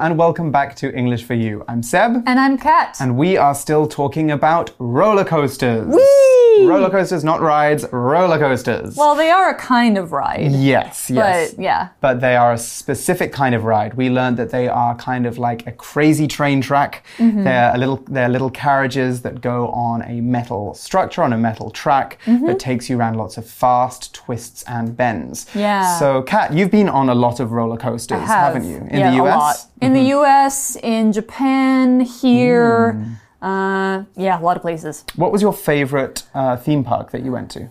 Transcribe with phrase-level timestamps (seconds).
[0.00, 1.62] And welcome back to English for You.
[1.68, 2.22] I'm Seb.
[2.26, 2.96] And I'm Kat.
[3.00, 5.86] And we are still talking about roller coasters.
[5.94, 6.66] Whee!
[6.66, 8.96] Roller coasters, not rides, roller coasters.
[8.96, 10.52] well, they are a kind of ride.
[10.52, 11.52] yes, yes.
[11.54, 11.88] But yeah.
[12.00, 13.94] But they are a specific kind of ride.
[13.94, 17.04] We learned that they are kind of like a crazy train track.
[17.18, 17.44] Mm-hmm.
[17.44, 21.70] They're a little they're little carriages that go on a metal structure, on a metal
[21.70, 22.46] track Mm-hmm.
[22.46, 25.46] that takes you around lots of fast twists and bends.
[25.54, 25.98] Yeah.
[25.98, 28.54] So Kat, you've been on a lot of roller coasters, Have.
[28.54, 28.78] haven't you?
[28.90, 29.36] In yeah, the a US?
[29.38, 29.56] lot.
[29.90, 32.94] In the US, in Japan, here.
[32.96, 33.16] Mm.
[33.42, 35.04] Uh, yeah, a lot of places.
[35.16, 37.68] What was your favorite uh, theme park that you went to?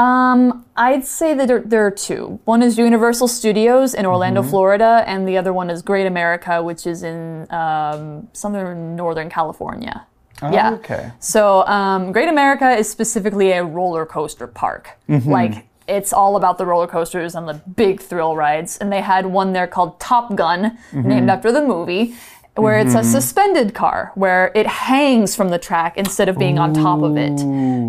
[0.00, 2.38] Um, I'd say that there, there are two.
[2.44, 4.50] One is Universal Studios in Orlando, Mm-hmm.
[4.50, 10.06] Florida, and the other one is Great America, which is in um, southern northern California.
[10.40, 10.70] yeah.
[10.70, 11.10] Oh, okay.
[11.18, 14.90] So, um, Great America is specifically a roller coaster park.
[15.08, 15.30] Mm-hmm.
[15.30, 18.76] Like, it's all about the roller coasters and the big thrill rides.
[18.78, 21.08] And they had one there called Top Gun, Mm-hmm.
[21.08, 22.14] named after the movie,
[22.54, 26.74] where it's a suspended car, where it hangs from the track instead of being on
[26.74, 27.38] top of it.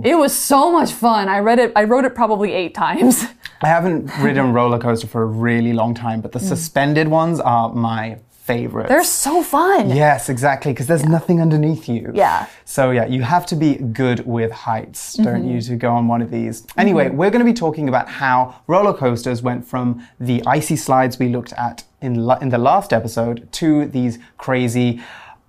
[0.08, 1.28] It was so much fun.
[1.28, 1.72] I read it.
[1.75, 3.25] I wrote it probably eight times.
[3.61, 7.39] I haven't ridden a roller coaster for a really long time, but the suspended ones
[7.39, 8.19] are my
[8.50, 8.86] favorite.
[8.86, 8.89] Mm.
[8.89, 9.89] They're so fun.
[9.92, 12.11] Yes, exactly, because there's nothing underneath you.
[12.16, 12.47] Yeah.
[12.66, 15.50] So, yeah, you have to be good with heights, don't Mm-hmm.
[15.52, 16.66] you, to go on one of these.
[16.75, 19.86] Anyway, we're going to be talking about how roller coasters went from
[20.19, 25.00] the icy slides we looked at in, in the last episode to these crazy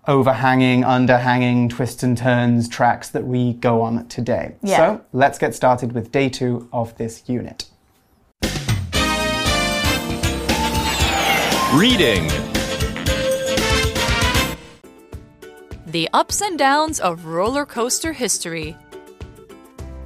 [0.06, 4.56] overhanging, underhanging, twists and turns tracks that we go on today.
[4.62, 4.76] Yeah.
[4.76, 7.64] So, let's get started with day two of this unit.
[11.72, 12.49] Reading.
[15.90, 18.76] The ups and downs of roller coaster history.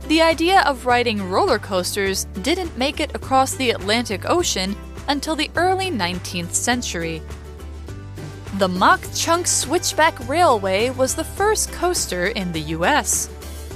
[0.08, 4.74] The idea of riding roller coasters didn't make it across the Atlantic Ocean
[5.08, 7.20] until the early 19th century.
[8.56, 13.28] The Mauch Chunk Switchback Railway was the first coaster in the US.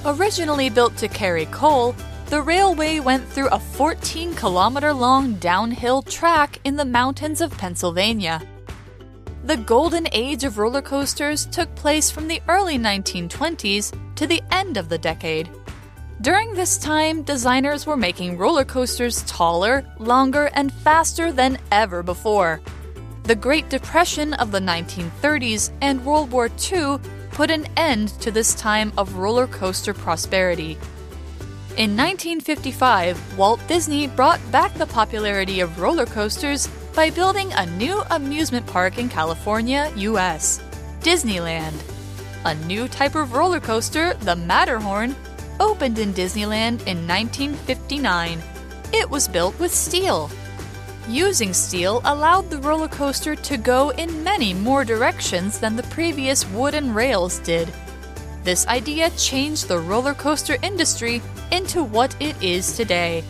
[0.06, 1.94] Originally built to carry coal,
[2.28, 8.40] the railway went through a 14 kilometer long downhill track in the mountains of Pennsylvania.
[9.48, 14.76] The golden age of roller coasters took place from the early 1920s to the end
[14.76, 15.48] of the decade.
[16.20, 22.60] During this time, designers were making roller coasters taller, longer, and faster than ever before.
[23.22, 26.98] The Great Depression of the 1930s and World War II
[27.30, 30.72] put an end to this time of roller coaster prosperity.
[31.78, 38.02] In 1955, Walt Disney brought back the popularity of roller coasters by building a new
[38.10, 40.60] amusement park in California, US,
[40.98, 41.80] Disneyland.
[42.44, 45.14] A new type of roller coaster, the Matterhorn,
[45.60, 48.42] opened in Disneyland in 1959.
[48.92, 50.28] It was built with steel.
[51.08, 56.44] Using steel allowed the roller coaster to go in many more directions than the previous
[56.50, 57.72] wooden rails did.
[58.42, 61.22] This idea changed the roller coaster industry
[61.52, 63.22] into what it is today.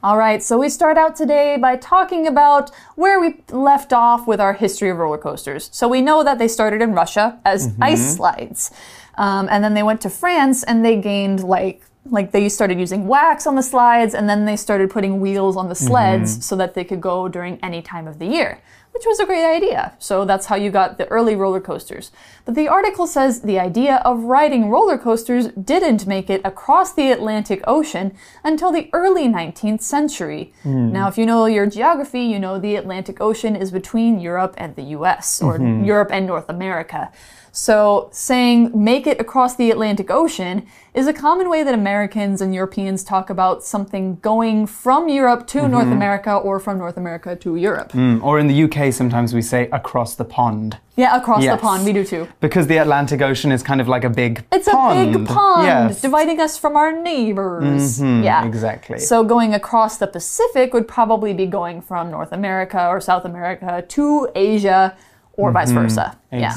[0.00, 4.40] All right, so we start out today by talking about where we left off with
[4.40, 5.70] our history of roller coasters.
[5.72, 8.70] So we know that they started in Russia as ice slides,
[9.16, 13.08] um, and then they went to France and they gained like like they started using
[13.08, 16.74] wax on the slides, and then they started putting wheels on the sleds so that
[16.74, 18.60] they could go during any time of the year.
[18.98, 19.92] Which was a great idea.
[20.00, 22.10] So that's how you got the early roller coasters.
[22.44, 27.12] But the article says the idea of riding roller coasters didn't make it across the
[27.12, 30.52] Atlantic Ocean until the early 19th century.
[30.64, 30.90] Hmm.
[30.90, 34.74] Now, if you know your geography, you know the Atlantic Ocean is between Europe and
[34.74, 35.84] the US, or mm-hmm.
[35.84, 37.12] Europe and North America.
[37.58, 40.64] So, saying make it across the Atlantic Ocean
[40.94, 45.58] is a common way that Americans and Europeans talk about something going from Europe to
[45.58, 45.72] mm-hmm.
[45.72, 47.90] North America or from North America to Europe.
[47.90, 50.78] Mm, Or in the UK, sometimes we say across the pond.
[50.94, 51.56] Yeah, across Yes.
[51.56, 52.28] the pond, we do too.
[52.38, 54.60] Because the Atlantic Ocean is kind of like a big pond.
[54.60, 55.14] It's pond.
[55.14, 56.00] a big pond Yes.
[56.00, 57.98] dividing us from our neighbors.
[57.98, 59.00] Mm-hmm, yeah, exactly.
[59.00, 63.84] So going across the Pacific would probably be going from North America or South America
[63.96, 64.94] to Asia
[65.32, 66.16] or mm-hmm, vice versa.
[66.30, 66.54] Yeah.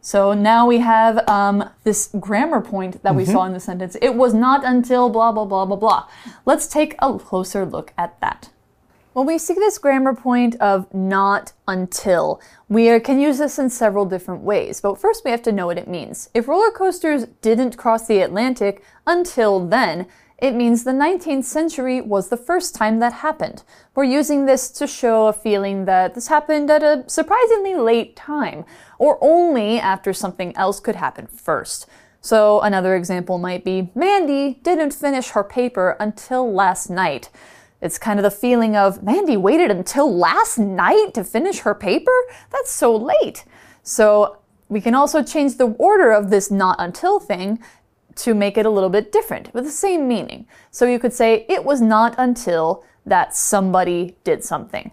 [0.00, 3.96] So now we have um, this grammar point that we saw in the sentence.
[4.00, 6.08] It was not until blah, blah, blah, blah, blah.
[6.46, 8.50] Let's take a closer look at that.
[9.12, 13.68] When we see this grammar point of not until, we are- can use this in
[13.68, 14.80] several different ways.
[14.80, 16.30] But first, we have to know what it means.
[16.32, 20.06] If roller coasters didn't cross the Atlantic until then,
[20.40, 23.62] it means the 19th century was the first time that happened.
[23.94, 28.64] We're using this to show a feeling that this happened at a surprisingly late time,
[28.98, 31.86] or only after something else could happen first.
[32.22, 37.30] So, another example might be Mandy didn't finish her paper until last night.
[37.80, 42.12] It's kind of the feeling of, Mandy waited until last night to finish her paper?
[42.50, 43.44] That's so late.
[43.82, 44.38] So
[44.68, 47.58] we can also change the order of this not until thing
[48.16, 50.46] to make it a little bit different with the same meaning.
[50.70, 54.90] So you could say, it was not until that somebody did something.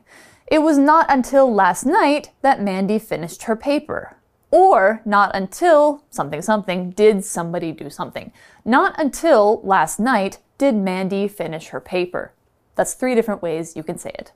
[0.48, 4.18] It was not until last night that Mandy finished her paper.
[4.50, 8.32] Or not until something something did somebody do something.
[8.64, 12.32] Not until last night did Mandy finish her paper.
[12.76, 14.32] That's three different ways you can say it.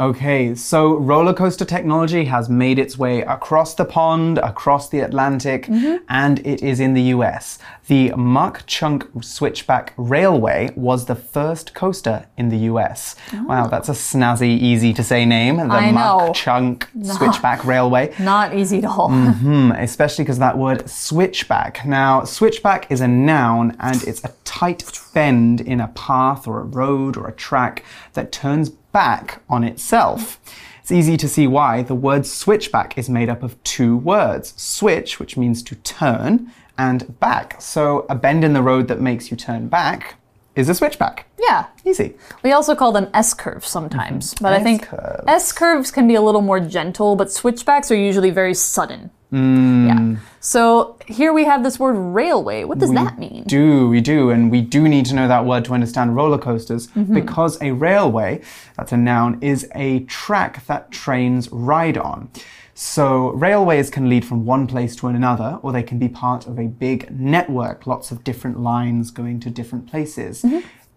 [0.00, 5.68] Okay, so roller coaster technology has made its way across the pond, across the Atlantic,
[6.08, 7.58] and it is in the US.
[7.86, 13.14] The Mauch Chunk Switchback Railway was the first coaster in the US.
[13.44, 15.58] Wow, that's a snazzy, easy to say name.
[15.58, 15.92] The I know.
[15.92, 18.14] Mauch Chunk Switchback Railway.
[18.18, 19.10] Not easy at all.
[19.10, 21.84] Hmm, especially because that word switchback.
[21.84, 24.82] Now, switchback is a noun and it's a tight
[25.12, 30.40] bend in a path or a road or a track that turns back on itself.
[30.80, 35.20] It's easy to see why the word switchback is made up of two words switch,
[35.20, 37.60] which means to turn, and back.
[37.60, 40.16] So, a bend in the road that makes you turn back
[40.56, 41.26] is a switchback.
[41.38, 41.66] Yeah.
[41.84, 42.14] Easy.
[42.42, 44.42] We also call them S curves sometimes, mhm.
[44.42, 44.88] but I think.
[45.26, 49.10] S curves can be a little more gentle, but switchbacks are usually very sudden.
[49.30, 49.86] Hmm.
[49.86, 50.16] Yeah.
[50.40, 52.64] So here we have this word railway.
[52.64, 53.44] What does that mean?
[53.44, 56.88] do, we do, and we do need to know that word to understand roller coasters
[56.88, 58.42] because a railway,
[58.76, 62.30] that's a noun, is a track that trains ride on.
[62.74, 66.58] So, railways can lead from one place to another, or they can be part of
[66.58, 70.44] a big network, lots of different lines going to different places.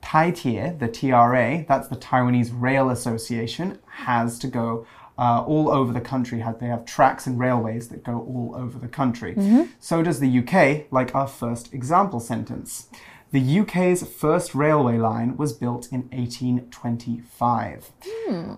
[0.01, 4.85] Taitie, the TRA, that's the Taiwanese Rail Association, has to go
[5.17, 6.39] uh, all over the country.
[6.39, 9.33] Had- They have tracks and railways that go all over the country.
[9.79, 12.87] So does the UK, like our first example sentence.
[13.32, 17.90] The UK's first railway line was built in 1825.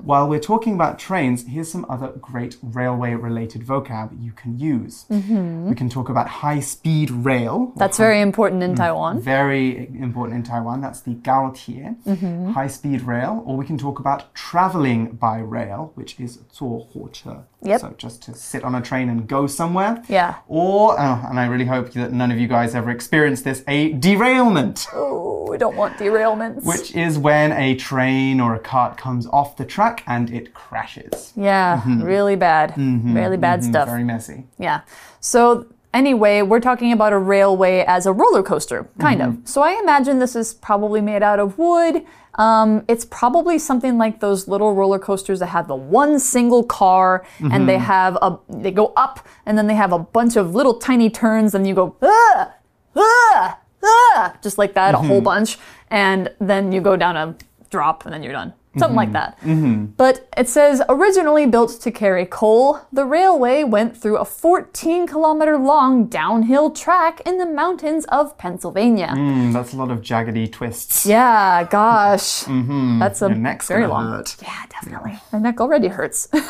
[0.05, 5.06] While we're talking about trains, here's some other great railway related vocab you can use.
[5.11, 7.72] We can talk about high speed rail.
[7.76, 9.20] That's very important in Taiwan.
[9.20, 10.81] Very important in Taiwan.
[10.81, 12.52] That's the Gaotie, Mm-hmm.
[12.52, 13.43] high speed rail.
[13.46, 17.44] Or we can talk about traveling by rail, which is 坐火车.
[17.62, 17.81] Yep.
[17.81, 20.02] So just to sit on a train and go somewhere.
[20.08, 20.37] Yeah.
[20.49, 23.93] Or, oh, and I really hope that none of you guys ever experienced this, a
[23.93, 24.63] derailment,
[24.94, 26.63] Oh, we don't want derailments.
[26.63, 31.33] which is when a train or a cart comes off the track and it crashes.
[31.35, 32.73] yeah, really bad.
[32.77, 33.88] Really bad stuff.
[33.88, 34.45] Very messy.
[34.59, 34.81] Yeah.
[35.19, 39.38] So anyway, we're talking about a railway as a roller coaster, kind of.
[39.45, 42.03] So I imagine this is probably made out of wood.
[42.38, 47.25] Um, it's probably something like those little roller coasters that have the one single car
[47.39, 50.73] and they have a they go up and then they have a bunch of little
[50.77, 52.53] tiny turns and you go ah,
[52.97, 55.57] ah, ah, just like that a whole bunch
[55.89, 57.35] and then you go down a
[57.69, 58.54] drop and then you're done.
[58.77, 59.13] Something like mm-hmm.
[59.13, 59.39] that.
[59.41, 59.85] Mm-hmm.
[59.97, 65.57] But it says originally built to carry coal, the railway went through a 14 kilometer
[65.57, 69.13] long downhill track in the mountains of Pennsylvania.
[69.15, 71.05] Mm, that's a lot of jaggedy twists.
[71.05, 72.44] Yeah, gosh.
[72.44, 72.99] Mm-hmm.
[72.99, 74.11] That's a neck's very long.
[74.11, 74.35] hurt.
[74.41, 75.19] Yeah, definitely.
[75.31, 76.27] My neck already hurts.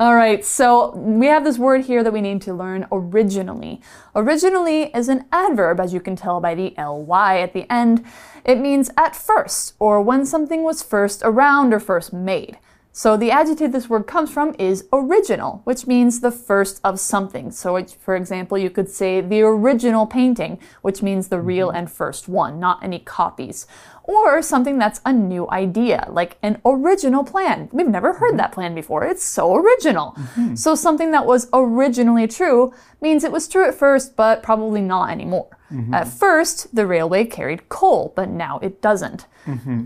[0.00, 3.80] All right, so we have this word here that we need to learn originally.
[4.14, 8.04] Originally is an adverb, as you can tell by the ly at the end.
[8.44, 12.58] It means at first, or when something was first around or first made.
[12.98, 17.52] So the adjective this word comes from is original, which means the first of something.
[17.52, 21.76] So, it, for example, you could say the original painting, which means the real mm-hmm.
[21.76, 23.68] and first one, not any copies.
[24.08, 27.68] Or something that's a new idea, like an original plan.
[27.72, 28.38] We've never heard mm-hmm.
[28.38, 29.04] that plan before.
[29.04, 30.12] It's so original.
[30.12, 30.54] Mm-hmm.
[30.54, 32.72] So, something that was originally true
[33.02, 35.58] means it was true at first, but probably not anymore.
[35.70, 35.92] Mm-hmm.
[35.92, 39.26] At first, the railway carried coal, but now it doesn't.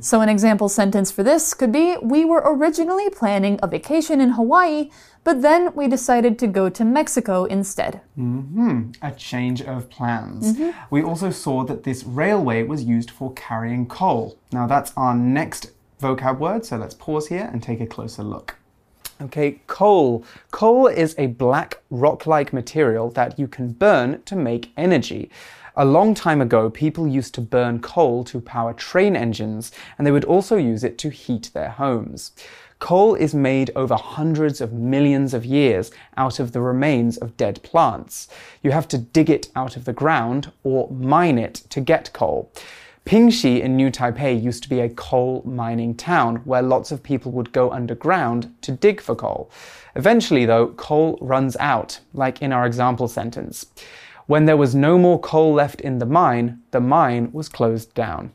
[0.00, 4.30] So, an example sentence for this could be We were originally planning a vacation in
[4.30, 4.90] Hawaii,
[5.24, 8.00] but then we decided to go to Mexico instead.
[8.14, 10.58] Hmm, a change of plans.
[10.90, 14.36] We also saw that this railway was used for carrying coal.
[14.52, 18.56] Now, that's our next vocab word, so let's pause here and take a closer look.
[19.20, 20.24] Okay, coal.
[20.50, 25.30] Coal is a black rock like material that you can burn to make energy.
[25.74, 30.10] A long time ago, people used to burn coal to power train engines, and they
[30.10, 32.32] would also use it to heat their homes.
[32.78, 37.62] Coal is made over hundreds of millions of years out of the remains of dead
[37.62, 38.28] plants.
[38.62, 42.52] You have to dig it out of the ground or mine it to get coal.
[43.06, 47.32] Pingxi in New Taipei used to be a coal mining town where lots of people
[47.32, 49.50] would go underground to dig for coal.
[49.96, 53.66] Eventually, though, coal runs out, like in our example sentence.
[54.26, 58.32] When there was no more coal left in the mine, the mine was closed down.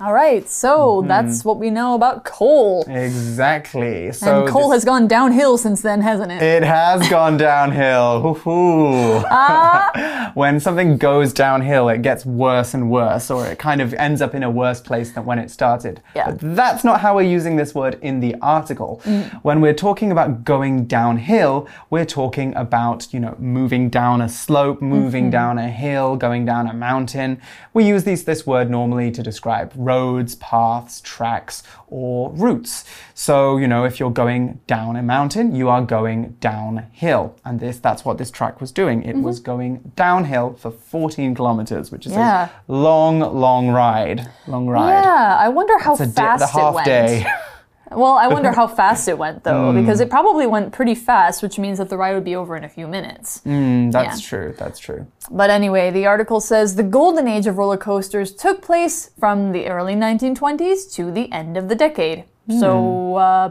[0.00, 1.08] All right, so Mm-hmm.
[1.08, 2.84] that's what we know about coal.
[2.88, 4.12] Exactly.
[4.12, 6.42] So and coal has gone downhill since then, hasn't it?
[6.42, 8.38] It has gone downhill.
[9.32, 10.30] Ah.
[10.34, 14.34] when something goes downhill, it gets worse and worse, or it kind of ends up
[14.34, 16.00] in a worse place than when it started.
[16.14, 16.30] Yeah.
[16.30, 19.00] But that's not how we're using this word in the article.
[19.04, 19.32] Mm.
[19.42, 24.80] When we're talking about going downhill, we're talking about, you know, moving down a slope,
[24.80, 25.30] moving Mm-hmm.
[25.30, 27.40] down a hill, going down a mountain.
[27.74, 31.56] We use these, this word normally to describe roads, paths, tracks,
[31.88, 32.72] or routes.
[33.14, 37.24] So, you know, if you're going down a mountain, you are going downhill.
[37.44, 39.02] And this that's what this track was doing.
[39.10, 42.20] It was going downhill for 14 kilometers, which is Mm-hmm.
[42.20, 42.48] Yeah.
[42.68, 43.14] a long,
[43.46, 44.20] long ride.
[44.46, 44.90] Long ride.
[45.02, 46.86] Yeah, I wonder how It's a, di- fast half it went.
[46.86, 47.24] day.
[47.90, 49.80] Well, I wonder how fast it went though, Hmm.
[49.80, 52.64] because it probably went pretty fast, which means that the ride would be over in
[52.64, 53.40] a few minutes.
[53.46, 54.28] Mm, that's Yeah.
[54.28, 54.54] true.
[54.56, 55.06] That's true.
[55.30, 59.68] But anyway, the article says the golden age of roller coasters took place from the
[59.68, 62.24] early 1920s to the end of the decade.
[62.58, 63.50] So, uh,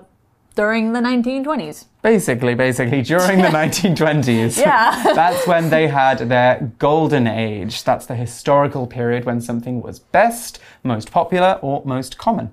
[0.55, 1.85] during the 1920s.
[2.01, 4.57] Basically, basically, during the 1920s.
[4.57, 5.03] Yeah.
[5.15, 7.83] that's when they had their golden age.
[7.83, 12.51] That's the historical period when something was best, most popular, or most common.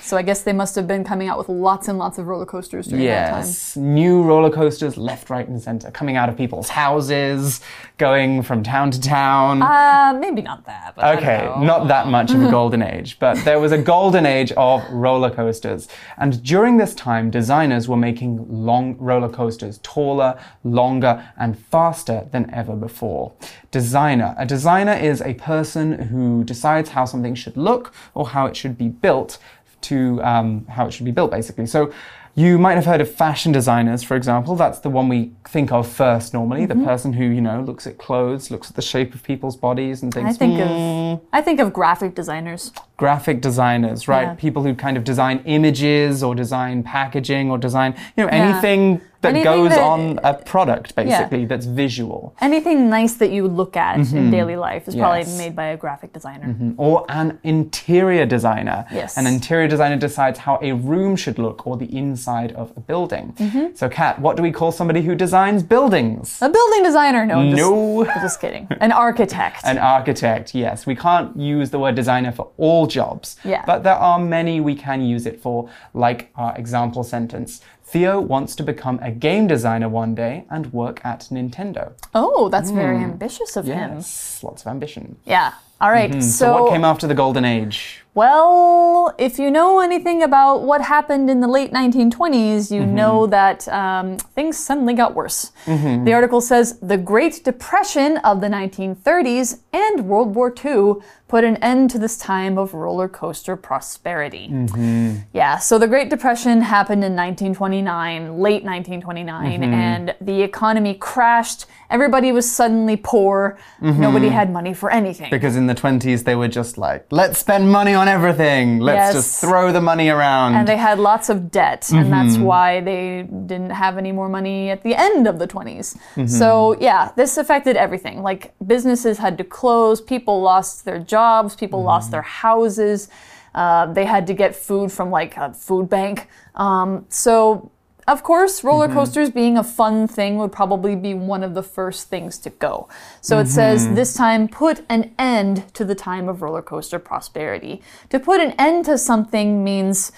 [0.00, 2.46] So I guess they must have been coming out with lots and lots of roller
[2.46, 3.38] coasters during that time.
[3.38, 7.60] Yes, new roller coasters left, right, and center, coming out of people's houses,
[7.98, 9.62] going from town to town.
[9.62, 10.94] Uh, maybe not that.
[10.96, 13.78] But I don't Okay, not that much of a golden age, but there was a
[13.78, 15.86] golden age of roller coasters.
[16.18, 17.96] And during this time, designers were
[18.32, 23.32] making long roller coasters taller, longer, and faster than ever before.
[23.70, 24.34] Designer.
[24.38, 28.76] A designer is a person who decides how something should look or how it should
[28.78, 29.38] be built
[29.82, 31.66] to um, how it should be built, basically.
[31.66, 31.92] So
[32.34, 34.56] you might have heard of fashion designers, for example.
[34.56, 36.66] That's the one we think of first normally.
[36.66, 36.80] Mm-hmm.
[36.80, 40.02] The person who, you know, looks at clothes, looks at the shape of people's bodies
[40.02, 42.72] and thinks, I think "Hmm, of I think of graphic designers.
[42.96, 44.28] graphic designers, right?
[44.28, 44.34] Yeah.
[44.34, 48.44] People who kind of design images or design packaging or design, you know, Yeah.
[48.50, 52.34] anything that Anything goes that- on a product, basically, that's visual.
[52.40, 55.38] Anything nice that you look at in daily life is probably Mm-hmm.
[55.38, 56.54] Made by a graphic designer.
[56.76, 58.84] Or an interior designer.
[58.92, 59.16] Yes.
[59.16, 63.34] An interior designer decides how a room should look or the inside of a building.
[63.38, 63.74] Mm-hmm.
[63.74, 66.38] So, Kat, what do we call somebody who designs buildings?
[66.40, 67.26] A building designer?
[67.26, 68.06] No, I'm just, No.
[68.06, 68.66] I'm just kidding.
[68.80, 69.60] An architect.
[69.64, 70.86] An architect, yes.
[70.86, 73.36] We can't use the word designer for all jobs.
[73.44, 73.64] Yeah.
[73.66, 77.60] But there are many we can use it for, like our example sentence.
[77.84, 81.92] Theo wants to become a game designer one day and work at Nintendo.
[82.14, 83.90] oh, that's very ambitious of him.
[83.90, 83.94] Hmm.
[83.96, 85.16] Yes, lots of ambition.
[85.26, 85.52] Yeah.
[85.80, 88.01] All right, So, what came after the golden age?
[88.14, 92.94] Well, if you know anything about what happened in the late 1920s, you Mm-hmm.
[92.94, 95.50] know that um, things suddenly got worse.
[95.66, 100.96] The article says the Great Depression of the 1930s and World War II
[101.32, 104.48] put an end to this time of roller coaster prosperity.
[104.52, 105.16] Mm-hmm.
[105.32, 109.72] Yeah, so the Great Depression happened in 1929, late 1929, Mm-hmm.
[109.88, 111.60] and the economy crashed.
[111.96, 113.56] Everybody was suddenly poor.
[113.80, 114.34] Nobody Mm-hmm.
[114.40, 115.30] had money for anything.
[115.30, 118.66] Because in the 20s, they were just like, let's spend money on everything.
[118.88, 119.12] Let's Yes.
[119.18, 120.50] just throw the money around.
[120.56, 122.50] and they had lots of debt, and that's Mm-hmm.
[122.52, 123.04] why they
[123.50, 125.86] didn't have any more money at the end of the 20s.
[125.96, 126.26] Mm-hmm.
[126.40, 126.48] So,
[126.88, 128.16] yeah, this affected everything.
[128.30, 128.42] Like,
[128.74, 131.20] businesses had to close, people lost their jobs,
[131.58, 132.12] people lost Mm-hmm.
[132.12, 133.08] their houses,
[133.54, 136.28] uh, they had to get food from, like, a food bank.
[136.54, 137.70] Um, so,
[138.08, 138.98] of course, roller Mm-hmm.
[138.98, 142.88] coasters being a fun thing would probably be one of the first things to go.
[143.20, 143.94] So it says Mm-hmm.
[143.94, 147.80] this time put an end to the time of roller coaster prosperity.
[148.10, 150.10] To put an end to something means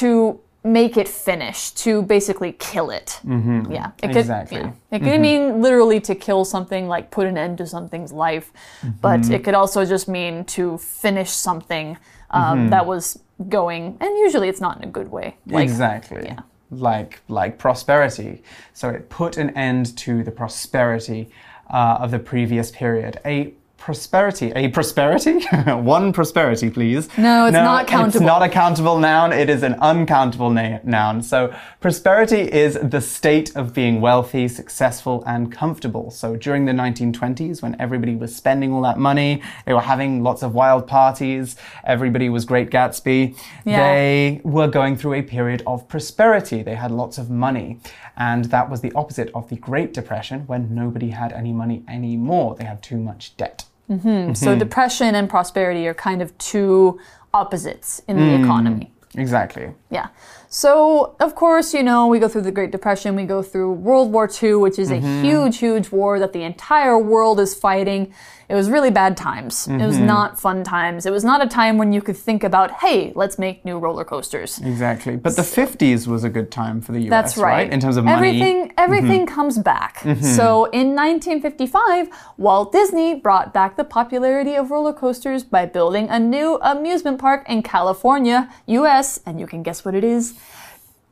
[0.00, 3.20] to make it finish, to basically kill it.
[3.24, 4.58] Yeah, it could, Exactly.
[4.58, 4.72] yeah.
[4.92, 8.52] It could mean literally to kill something, like put an end to something's life,
[9.00, 11.98] but it could also just mean to finish something
[12.30, 15.36] um, that was going, and usually it's not in a good way.
[15.46, 16.24] Like, exactly.
[16.24, 16.40] yeah.
[16.70, 18.42] Like like prosperity.
[18.72, 21.28] So it put an end to the prosperity
[21.68, 23.20] uh, of the previous period.
[23.26, 27.08] A prosperity, a prosperity, one prosperity, please.
[27.18, 28.16] No, it's not countable.
[28.16, 29.32] It's not a countable noun.
[29.32, 31.20] It is an uncountable na- noun.
[31.20, 36.12] So prosperity is the state of being wealthy, successful, and comfortable.
[36.12, 40.44] So during the 1920s, when everybody was spending all that money, they were having lots
[40.44, 41.56] of wild parties.
[41.82, 43.36] Everybody was Great Gatsby.
[43.64, 43.92] Yeah.
[43.92, 46.62] They were going through a period of prosperity.
[46.62, 47.80] They had lots of money.
[48.16, 52.54] And that was the opposite of the Great Depression when nobody had any money anymore.
[52.54, 53.64] They had too much debt.
[53.90, 54.34] Mm-hmm.
[54.34, 54.58] So mm-hmm.
[54.58, 57.00] depression and prosperity are kind of two
[57.34, 58.44] opposites in the mm.
[58.44, 58.92] economy.
[59.14, 59.72] Exactly.
[59.90, 60.08] Yeah.
[60.54, 64.12] So, of course, you know, we go through the Great Depression, we go through World
[64.12, 65.24] War II, which is a mm-hmm.
[65.24, 68.12] huge, huge war that the entire world is fighting.
[68.50, 69.66] It was really bad times.
[69.66, 70.04] It was mm-hmm.
[70.04, 71.06] not fun times.
[71.06, 74.04] It was not a time when you could think about, hey, let's make new roller
[74.04, 74.58] coasters.
[74.58, 75.16] Exactly.
[75.16, 77.72] But the 50s was a good time for the US, That's right.
[77.72, 78.34] In terms of money.
[78.34, 78.42] Mm-hmm.
[78.42, 79.34] Everything everything mm-hmm.
[79.34, 80.00] comes back.
[80.20, 86.18] So in 1955, Walt Disney brought back the popularity of roller coasters by building a
[86.18, 90.34] new amusement park in California, US, and you can guess what it is.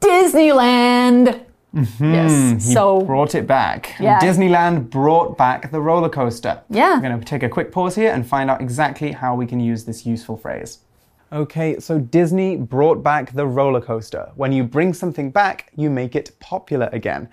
[0.00, 1.45] Disneyland.
[1.73, 1.92] Yes.
[2.00, 2.54] Mm-hmm.
[2.54, 3.95] He So brought it back.
[4.00, 4.19] Yeah.
[4.19, 6.62] Disneyland brought back the roller coaster.
[6.69, 6.97] Yeah.
[6.97, 9.61] We're going to take a quick pause here and find out exactly how we can
[9.61, 10.78] use this useful phrase.
[11.33, 14.33] Okay, so Disney brought back the roller coaster.
[14.35, 17.28] When you bring something back, you make it popular again.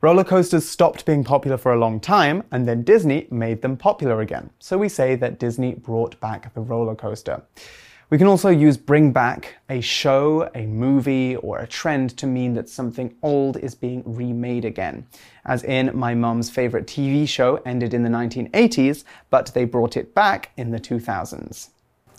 [0.00, 4.22] Roller coasters stopped being popular for a long time, and then Disney made them popular
[4.22, 4.48] again.
[4.58, 7.42] So we say that Disney brought back the roller coaster.
[8.12, 12.52] We can also use bring back a show, a movie, or a trend to mean
[12.52, 15.06] that something old is being remade again.
[15.46, 20.14] As in, my mum's favorite TV show ended in the 1980s, but they brought it
[20.14, 21.70] back in the 2000s.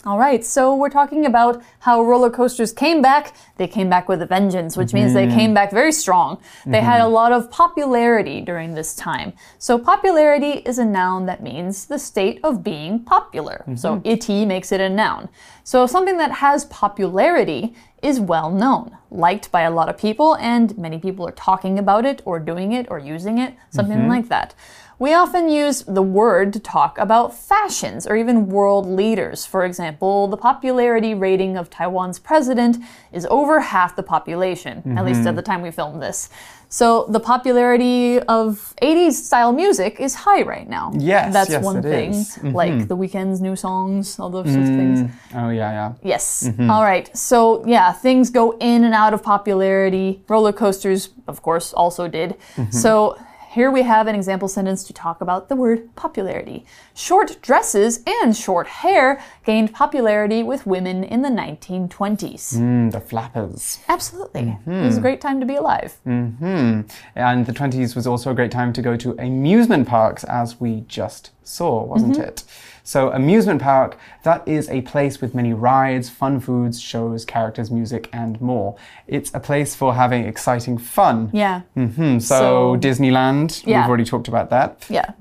[0.06, 3.34] All right, so we're talking about how roller coasters came back.
[3.56, 5.36] They came back with a vengeance, which means they mm-hmm.
[5.36, 6.42] came back very strong.
[6.66, 7.14] They had a mm-hmm.
[7.14, 9.32] lot of popularity during this time.
[9.58, 13.64] So, popularity is a noun that means the state of being popular.
[13.76, 14.06] So, mm-hmm.
[14.06, 15.30] ity makes it a noun.
[15.62, 20.76] So, something that has popularity is well known, liked by a lot of people, and
[20.76, 24.08] many people are talking about it or doing it or using it, something mm-hmm.
[24.08, 24.54] like that.
[24.98, 29.44] We often use the word to talk about fashions or even world leaders.
[29.44, 32.76] For example, the popularity rating of Taiwan's president
[33.10, 35.36] is over half the population, at least at mm-hmm.
[35.36, 36.28] the time we filmed this.
[36.74, 40.90] So the popularity of 80s style music is high right now.
[40.98, 42.10] Yes, That's yes, one thing.
[42.10, 42.30] is.
[42.30, 42.50] Mm-hmm.
[42.50, 44.96] Like the Weeknd's new songs, all those sorts of mm.
[44.96, 45.12] things.
[45.36, 45.92] Oh, yeah, yeah.
[46.02, 46.48] Yes.
[46.48, 46.68] Mm-hmm.
[46.68, 47.16] All right.
[47.16, 50.24] So, yeah, things go in and out of popularity.
[50.28, 52.30] Roller coasters, of course, also did.
[52.56, 52.72] Mm-hmm.
[52.72, 53.18] So,
[53.54, 56.66] here we have an example sentence to talk about the word popularity.
[56.92, 62.54] Short dresses and short hair gained popularity with women in the 1920s.
[62.56, 63.78] Mm, the flappers.
[63.88, 64.56] Absolutely.
[64.66, 65.92] It was a great time to be alive.
[66.04, 66.80] Hmm.
[67.14, 70.84] And the 20s was also a great time to go to amusement parks, as we
[70.88, 72.42] just saw, wasn't it?
[72.86, 78.10] So, amusement park, that is a place with many rides, fun foods, shows, characters, music,
[78.12, 78.76] and more.
[79.06, 81.30] It's a place for having exciting fun.
[81.32, 81.62] Yeah.
[81.74, 82.18] Hmm.
[82.18, 83.80] So, So- Disneyland, Yeah.
[83.80, 84.84] we've already talked about that.
[84.90, 85.12] Yeah.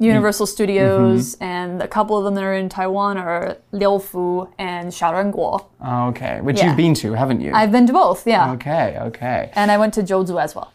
[0.00, 5.64] Universal Studios, and a couple of them that are in Taiwan are Leofoo and Xiaorenguo.
[6.10, 6.66] Okay, which Yeah.
[6.68, 7.52] you've been to, haven't you?
[7.54, 8.52] I've been to both, yeah.
[8.52, 9.50] Okay, okay.
[9.54, 10.70] And I went to Jozu as well.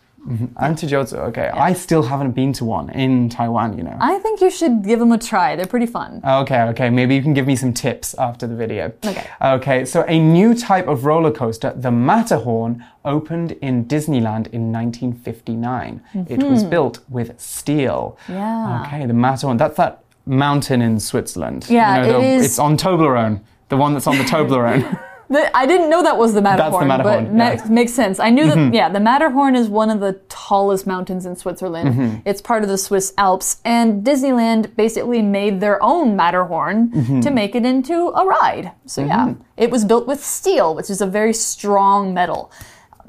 [0.57, 1.17] I'm to Jozo.
[1.29, 3.95] Okay, I still haven't been to one in Taiwan, you know.
[4.01, 5.55] I think you should give them a try.
[5.55, 6.21] They're pretty fun.
[6.23, 6.89] Okay, okay.
[6.89, 8.91] Maybe you can give me some tips after the video.
[9.05, 9.25] Okay.
[9.41, 16.01] Okay, so a new type of roller coaster, the Matterhorn, opened in Disneyland in 1959.
[16.27, 18.17] It was built with steel.
[18.23, 18.33] Mm-hmm.
[18.33, 18.81] Yeah.
[18.85, 19.57] Okay, the Matterhorn.
[19.57, 21.65] That's that mountain in Switzerland.
[21.69, 23.41] Yeah, you know, it the- is- It's on Toblerone.
[23.69, 24.83] The one that's on the Toblerone.
[25.31, 27.55] The, I didn't know that was the Matterhorn, Matterhorn, but yeah.
[27.57, 27.67] Mm-hmm.
[27.69, 28.19] ma- makes sense.
[28.19, 31.89] I knew that, yeah, the Matterhorn is one of the tallest mountains in Switzerland.
[31.89, 32.15] Mm-hmm.
[32.25, 37.19] It's part of the Swiss Alps, and Disneyland basically made their own Matterhorn Mm-hmm.
[37.19, 38.71] to make it into a ride.
[38.87, 42.51] So, yeah, it was built with steel, which is a very strong metal.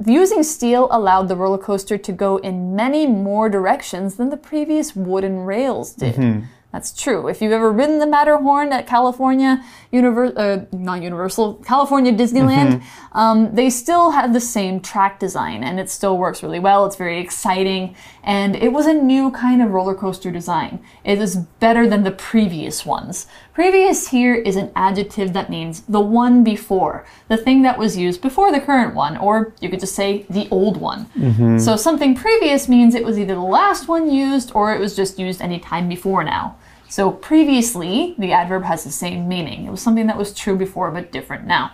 [0.04, 4.94] Using steel allowed the roller coaster to go in many more directions than the previous
[4.94, 6.44] wooden rails did.
[6.72, 7.26] That's true.
[7.26, 9.60] If you've ever ridden the Matterhorn at California
[9.92, 13.18] Univer- uh, not Universal, California Disneyland, Mm-hmm.
[13.18, 16.86] um, they still have the same track design and it still works really well.
[16.86, 20.78] It's very exciting and it was a new kind of roller coaster design.
[21.02, 23.26] It is better than the previous ones.
[23.52, 28.22] Previous here is an adjective that means the one before, the thing that was used
[28.22, 31.58] before the current one, or you could just say the old one.
[31.58, 35.18] So something previous means it was either the last one used or it was just
[35.18, 36.54] used any time before now.
[36.90, 39.64] So previously, the adverb has the same meaning.
[39.64, 41.70] It was something that was true before but different now.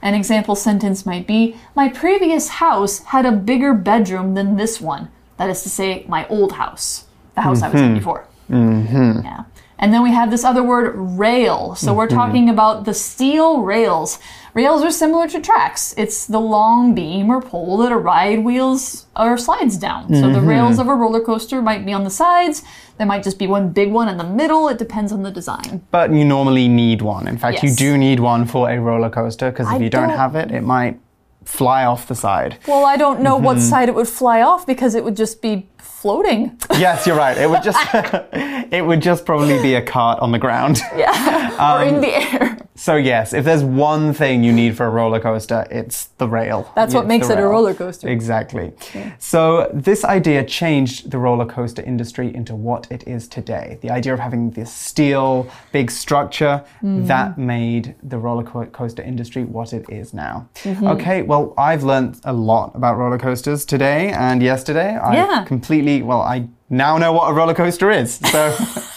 [0.00, 5.10] An example sentence might be My previous house had a bigger bedroom than this one.
[5.38, 7.98] That is to say, my old house, the house I was in mm-hmm.
[7.98, 8.28] before.
[8.48, 9.24] Mm-hmm.
[9.24, 9.44] Yeah.
[9.78, 11.74] And then we have this other word, rail.
[11.74, 12.16] So we're mm-hmm.
[12.16, 14.18] talking about the steel rails.
[14.54, 15.94] Rails are similar to tracks.
[15.96, 20.08] It's the long beam or pole that a ride wheels or slides down.
[20.14, 20.46] So the mm-hmm.
[20.46, 22.62] rails of a roller coaster might be on the sides.
[22.98, 24.68] There might just be one big one in the middle.
[24.68, 25.82] It depends on the design.
[25.90, 27.28] but you normally need one.
[27.28, 30.08] In fact, you do need one for a roller coaster because if I you don't
[30.08, 30.98] don't- have it, it might
[31.44, 32.58] fly off the side.
[32.66, 33.66] Well, I don't know what mm-hmm.
[33.66, 35.68] side it would fly off because it would just be
[36.00, 36.58] floating.
[36.78, 37.36] Yes, you're right.
[37.36, 37.78] It would just
[38.72, 40.80] it would just probably be a cart on the ground.
[40.96, 41.76] Yeah.
[41.76, 42.56] or in the air.
[42.74, 46.70] So yes, if there's one thing you need for a roller coaster, it's the rail.
[46.74, 48.08] That's what It's makes it a roller coaster.
[48.08, 48.72] Exactly.
[49.18, 53.78] So this idea changed the roller coaster industry into what it is today.
[53.82, 57.06] The idea of having this steel big structure Mm-hmm.
[57.06, 60.48] that made the roller co- coaster industry what it is now.
[60.64, 60.86] Mm-hmm.
[60.94, 64.96] Okay, well I've learned a lot about roller coasters today and yesterday.
[64.96, 65.44] I Yeah.
[65.44, 68.14] completely well I now know what a roller coaster is.
[68.14, 68.56] So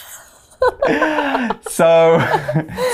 [1.68, 2.18] so,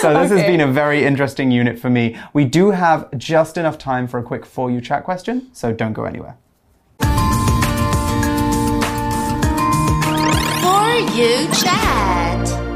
[0.00, 2.16] so this has been a very interesting unit for me.
[2.32, 5.92] We do have just enough time for a quick for you chat question, so don't
[5.92, 6.36] go anywhere.
[7.00, 7.08] For
[11.16, 12.69] you chat.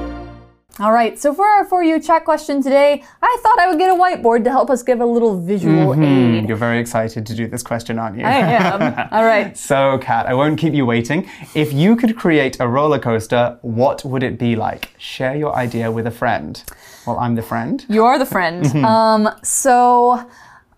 [0.80, 3.90] All right, so for our For You chat question today, I thought I would get
[3.90, 6.48] a whiteboard to help us give a little visual aid.
[6.48, 8.24] You're very excited to do this question, aren't you?
[8.24, 9.08] I am.
[9.12, 9.56] All right.
[9.56, 11.30] So, Kat, I won't keep you waiting.
[11.54, 14.90] If you could create a roller coaster, what would it be like?
[14.98, 16.60] Share your idea with a friend.
[17.06, 17.87] Well, I'm the friend.
[17.88, 18.64] You are the friend.
[18.84, 20.28] Um, so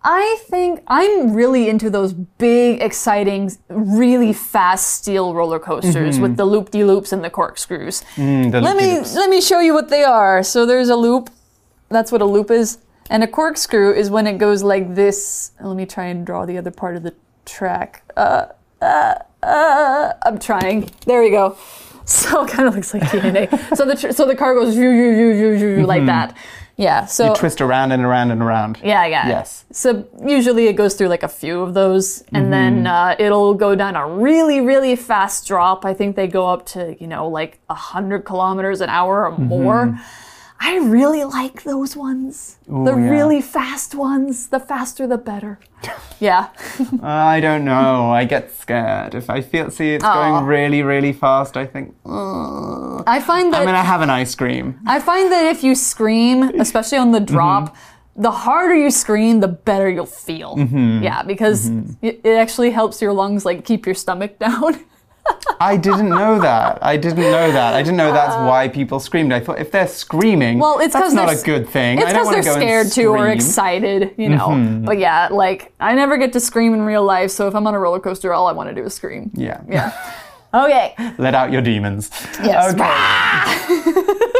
[0.09, 6.45] I think I'm really into those big, exciting, really fast steel roller coasters with the
[6.45, 8.03] loop de loops and the corkscrews.
[8.15, 8.21] Mm-hmm.
[8.21, 10.43] Mm, the let me let me show you what they are.
[10.43, 11.29] So there's a loop.
[11.89, 12.77] That's what a loop is.
[13.09, 15.51] And a corkscrew is when it goes like this.
[15.59, 17.13] Let me try and draw the other part of the
[17.45, 18.09] track.
[18.15, 18.45] Uh,
[18.81, 20.89] uh, uh, I'm trying.
[21.05, 21.57] There we go.
[22.07, 23.49] So it kind of looks like DNA.
[23.75, 26.37] so the tr- so the car goes view view view view view like that.
[26.77, 27.05] Yeah.
[27.05, 27.33] So Mm-hmm.
[27.33, 28.79] You twist around and around and around.
[28.83, 29.27] yeah, yeah.
[29.27, 29.65] Yes.
[29.71, 33.73] So usually it goes through like a few of those, and then uh, it'll go
[33.75, 35.85] down a really, really fast drop.
[35.85, 39.37] I think they go up to you know like a hundred kilometers an hour or
[39.37, 39.99] more.
[40.59, 42.57] I really like those ones.
[42.67, 43.09] the yeah.
[43.09, 44.47] really fast ones.
[44.47, 45.59] The faster, the better.
[46.19, 46.49] yeah.
[47.03, 48.11] I don't know.
[48.11, 49.13] I get scared.
[49.13, 53.61] If I feel see it's going really, really fast, I think, "Ugh." I find that
[53.61, 54.79] I'm gonna have an ice cream.
[54.85, 57.35] I find that if you scream, especially on the mm-hmm.
[57.35, 57.75] drop,
[58.15, 60.57] the harder you scream, the better you'll feel.
[60.57, 61.03] Mm-hmm.
[61.03, 61.93] Yeah, because mm-hmm.
[62.01, 64.83] it, it actually helps your lungs like keep your stomach down.
[65.59, 66.77] I didn't know that.
[66.83, 67.73] I didn't know that.
[67.73, 69.33] I didn't know that's why people screamed.
[69.33, 71.97] I thought if they're screaming, Uh, Well, it's that's not a good thing.
[71.97, 73.17] It's I don't because want they're to go and scared too or.
[73.25, 73.31] Mm-hmm.
[73.37, 74.81] excited, you know.
[74.85, 77.73] But yeah, like I never get to scream in real life, so if I'm on
[77.73, 79.31] a roller coaster, all I want to do is scream.
[79.33, 79.61] Yeah.
[79.67, 79.91] Yeah.
[80.53, 80.93] Okay.
[81.17, 82.09] Let out your demons.
[82.43, 82.73] Yes.
[82.73, 84.23] Okay.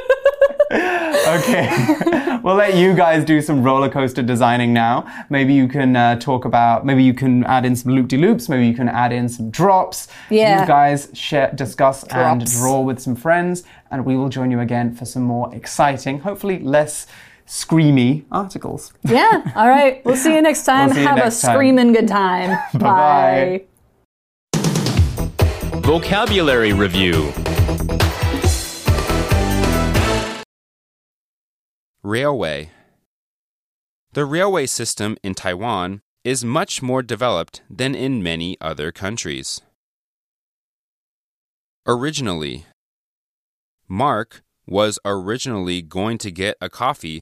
[0.71, 2.39] okay.
[2.43, 5.05] we'll let you guys do some roller coaster designing now.
[5.29, 6.85] Maybe you can uh, talk about.
[6.85, 8.49] Maybe you can add in some loop de loops.
[8.49, 10.07] Maybe you can add in some drops.
[10.29, 10.61] Yeah.
[10.61, 14.93] You guys share, discuss, and draw with some friends, and we will join you again
[14.95, 17.07] for some more exciting, hopefully less
[17.47, 18.93] screamy articles.
[19.03, 19.51] Yeah.
[19.55, 20.03] All right.
[20.05, 20.89] We'll see you next time.
[20.89, 21.55] We'll you Have next a time.
[21.55, 22.59] screaming good time.
[22.73, 23.63] Bye-bye.
[25.81, 27.31] Vocabulary Review
[32.03, 32.69] Railway
[34.13, 39.61] The railway system in Taiwan is much more developed than in many other countries.
[41.87, 42.67] Originally
[43.87, 47.21] Mark was originally going to get a coffee,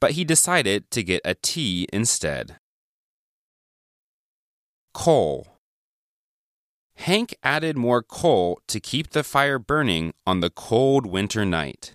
[0.00, 2.56] but he decided to get a tea instead.
[4.94, 5.48] Coal
[6.96, 11.94] Hank added more coal to keep the fire burning on the cold winter night.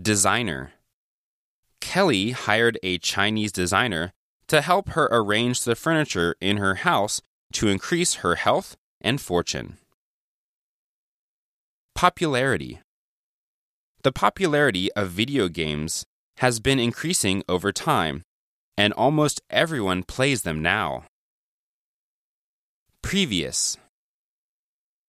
[0.00, 0.72] Designer
[1.82, 4.12] Kelly hired a Chinese designer
[4.48, 7.20] to help her arrange the furniture in her house
[7.52, 9.76] to increase her health and fortune.
[11.94, 12.80] Popularity
[14.02, 16.06] The popularity of video games
[16.38, 18.22] has been increasing over time,
[18.78, 21.04] and almost everyone plays them now.
[23.02, 23.76] Previous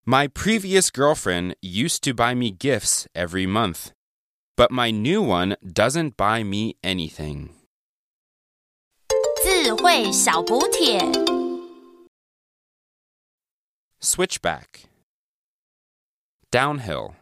[0.06, 3.94] My previous girlfriend used to buy me gifts every month,
[4.57, 7.51] but my new one doesn't buy me anything.
[9.43, 11.01] 智慧小补帖。
[14.01, 14.89] Switchback
[16.51, 17.15] Downhill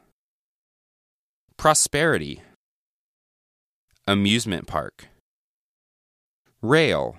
[1.57, 2.43] Prosperity
[4.07, 5.09] Amusement park
[6.63, 7.17] Rail